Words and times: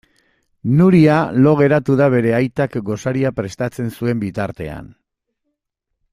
Nuria 0.77 1.17
lo 1.47 1.53
geratu 1.59 1.97
da 1.99 2.07
bere 2.15 2.33
aitak 2.39 2.79
gosaria 2.89 3.33
prestatzen 3.41 3.93
zuen 3.99 4.25
bitartean. 4.27 4.89